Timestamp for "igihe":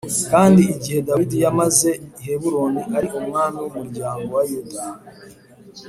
0.73-0.99